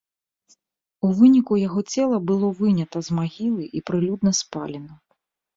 У 1.07 1.09
выніку 1.19 1.57
яго 1.67 1.83
цела 1.95 2.17
было 2.31 2.49
вынята 2.63 2.97
з 3.09 3.19
магілы 3.21 3.63
і 3.81 3.85
прылюдна 3.91 4.31
спалена. 4.43 4.93